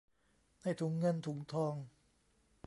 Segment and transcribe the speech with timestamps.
[0.61, 1.75] ในถุงเงินถุงทอง